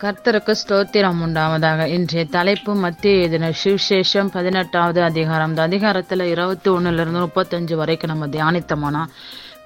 [0.00, 1.86] கர்த்தருக்கு ஸ்தோத்திரம் உண்டாவதாக.
[1.86, 5.48] இன்றைய தலைப்பு மத்திய எழுதின சுவிசேஷம் பதினெட்டாவது அதிகாரம்.
[5.48, 9.04] இந்த அதிகாரத்தில் இருபத்தி ஒண்ணுல இருந்து முப்பத்தஞ்சு வரைக்கும் நம்ம தியானித்தோம்னா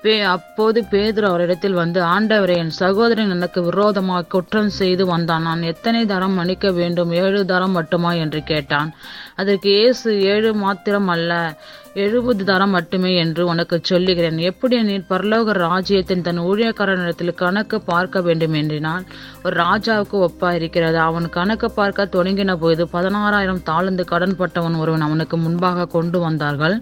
[0.03, 5.43] பே அப்போது பேதுரு அவரிடத்தில் வந்து ஆண்டவரே என் சகோதரன் எனக்கு விரோதமாக குற்றம் செய்து வந்தான்.
[5.43, 7.13] நான் எத்தனை தரம் மன்னிக்க வேண்டும்?
[7.13, 8.13] ஏழு தரம் மட்டுமா?
[8.13, 8.95] என்று கேட்டான்.
[9.41, 11.33] அதற்கு இயேசு ஏழு மாத்திரம் அல்ல
[12.03, 14.39] எழுபது தரம் மட்டுமே என்று உனக்கு சொல்லுகிறேன்.
[14.51, 19.05] எப்படி நீ பரலோக ராஜ்யத்தின் தன் ஊழியக்காரனிடத்தில் கணக்கு பார்க்க வேண்டும் என்றினால்
[19.45, 25.39] ஒரு ராஜாவுக்கு ஒப்பா இருக்கிறது அவன் கணக்கு பார்க்க தொடங்கின போது பதினாறாயிரம் தாழ்ந்து கடன் பட்டவன் ஒருவன் அவனுக்கு
[25.45, 26.77] முன்பாக கொண்டு வந்தார்கள்.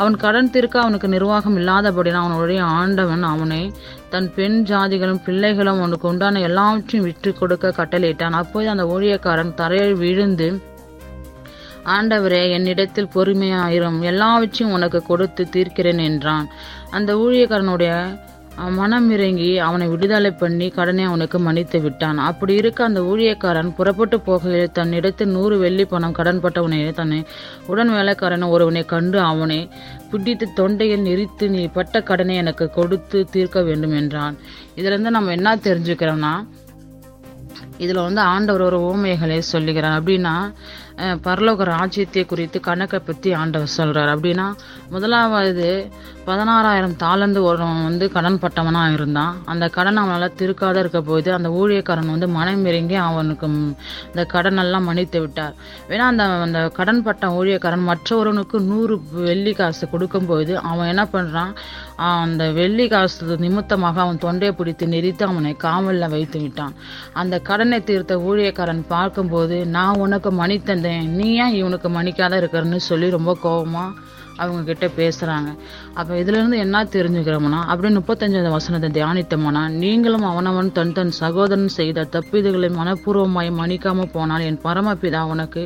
[0.00, 3.62] அவன் கடன் தீர்க்க அவனுக்கு நிர்வாகம் இல்லாதபடினா அவனுடைய ஆண்டவன் அவனை
[4.14, 8.38] தன் பெண் ஜாதிகளும் பிள்ளைகளும் அவனுக்கு உண்டான எல்லாவற்றையும் விற்று கொடுக்க கட்டளையிட்டான்.
[8.42, 10.48] அப்போது அந்த ஊழியக்காரன் தரையில் விழுந்து
[11.94, 13.98] ஆண்டவரே என்னிடத்தில் பொறுமையாயிரும்.
[14.10, 16.46] எல்லாவற்றையும் உனக்கு கொடுத்து தீர்க்கிறேன் என்றான்.
[16.98, 17.92] அந்த ஊழியக்காரனுடைய
[18.76, 22.18] மனம் இறங்கி அவனை விடுதலை பண்ணி கடனை அவனுக்கு மன்னித்து விட்டான்.
[22.28, 27.18] அப்படி இருக்க அந்த ஊழியக்காரன் புறப்பட்டு போகையில் தன்னிடத்தில் நூறு வெள்ளி பணம் கடன்பட்டவனை தன்னை
[27.70, 29.60] உடன் வேலைக்காரன் ஒருவனை கண்டு அவனை
[30.10, 34.38] பிடித்து தொண்டையில் நிறுத்து நீ பட்ட கடனை எனக்கு கொடுத்து தீர்க்க வேண்டும் என்றான்.
[34.78, 36.34] இதிலிருந்து நம்ம என்ன தெரிஞ்சுக்கிறோம்னா
[37.84, 39.98] இதில் வந்து ஆண்டவர் ஒரு ஓமைகளை சொல்லுகிறார்.
[40.00, 40.34] அப்படின்னா
[41.24, 44.46] பரலோக ராஜ்யத்தை குறித்து கணக்கை பற்றி ஆண்டவர் சொல்கிறார் அப்படின்னா
[44.90, 45.66] முதலாவது
[46.26, 49.34] பதினாறாயிரம் தாளந்து ஒருவன் வந்து கடன் பட்டவனாக இருந்தான்.
[49.44, 55.20] அந்த கடன் அவனால் திருக்காத இருக்க போது அந்த ஊழியக்காரன் வந்து மனம் இறங்கி அவனுக்கு இந்த கடனெல்லாம் மன்னித்து
[55.20, 55.54] விட்டார்.
[55.88, 61.52] ஏன்னா அந்த அந்த கடன் பட்ட ஊழியக்காரன் மற்றவரனுக்கு நூறு வெள்ளி காசு கொடுக்கும்போது அவன் என்ன பண்ணுறான்
[61.96, 66.74] அந்த வெள்ளி காசு நிமித்தமாக அவன் தொண்டையை பிடித்து நெறித்து அவனை காவலில் வைத்து விட்டான்.
[67.14, 71.08] அந்த கடனை தீர்த்த ஊழியக்காரன் பார்க்கும்போது நான் உனக்கு மணி தந்தேன்.
[71.18, 75.50] நீ ஏன் இவனுக்கு மணிக்காத இருக்கிறன்னு சொல்லி ரொம்ப கோபமாக அவங்க கிட்ட பேசுகிறாங்க
[75.94, 82.68] அப்போ இதுலேருந்து என்ன தெரிஞ்சுக்கிறோம்னா அப்படியே முப்பத்தஞ்சாவது வசனத்தை தியானித்தோம்னா நீங்களும் அவனவன் தன் தன் சகோதரன் செய்த தப்பிதுகளை
[82.70, 85.62] மனப்பூர்வமாய் மன்னிக்காமல் போனால் என் பரமபிதா உனக்கு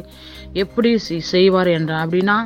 [0.53, 0.99] எப்படி
[1.33, 2.37] செய்வார் என்ற அப்படின்னா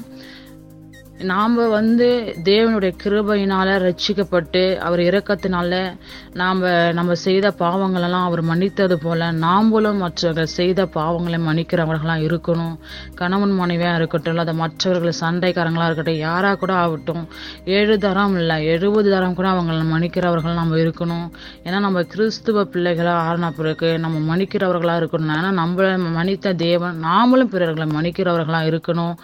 [1.19, 5.97] நாம் வந்து தேவனுடைய கிருபையினால் ரட்சிக்கப்பட்டு அவர் இறக்கத்தினால
[6.33, 6.61] நாம்
[6.93, 12.79] நம்ம செய்த பாவங்களெல்லாம் அவர் மன்னித்தது போல நாம்பளும் மற்றவர்கள் செய்த பாவங்களை மன்னிக்கிறவர்களாக இருக்கணும்.
[13.15, 17.29] கணவன் மனைவியாக இருக்கட்டும் இல்லை மற்றவர்கள் சண்டைக்காரங்களாக இருக்கட்டும் யாராக கூட ஆகட்டும்
[17.65, 21.31] ஏழு தரம் இல்லை எழுபது தரம் கூட அவங்களை மன்னிக்கிறவர்கள் நம்ம இருக்கணும்.
[21.65, 27.89] ஏன்னா நம்ம கிறிஸ்துவ பிள்ளைகளாக ஆறின பிறகு நம்ம மன்னிக்கிறவர்களாக இருக்கணும் ஏன்னா நம்மளை மன்னித்த தேவன் நாமளும் பிறர்களை
[27.97, 29.15] மன்னிக்கிறவர்களாக இருக்கணும்.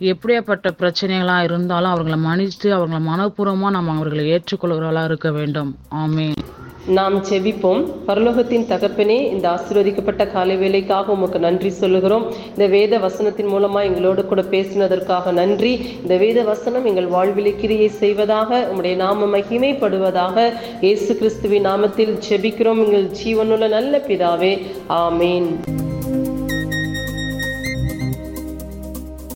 [0.00, 5.76] எப்படியாப்பட்ட பிரச்சனைகளாக இருந்தாலும் அவர்களை மன்னித்து அவர்களை மனப்பூர்வமாக நாம் அவர்களை ஏற்றுக்கொள்கிறவர்களாக இருக்க வேண்டும்.
[5.94, 6.32] ஆமே
[6.86, 7.80] நாம் செவிப்போம்.
[8.06, 12.32] பரலோகத்தின் தகப்பனே இந்த ஆசீர்வதிக்கப்பட்ட காலை வேலைக்காக உமக்கு நன்றி சொல்லுகிறோம்.
[12.48, 15.72] இந்த வேத வசனத்தின் மூலமா எங்களோடு கூட பேசினதற்காக நன்றி.
[16.02, 23.10] இந்த வேத வசனம் எங்கள் வாழ்விலை கிரியை செய்வதாக உம்முடைய நாம மகிமைப்படுவதாக இயேசு கிறிஸ்துவின் நாமத்தில் செபிக்கிறோம் எங்கள்
[23.24, 24.66] ஜீவனுள்ள நல்ல பிதாவே.
[24.88, 25.85] ஆமேன்.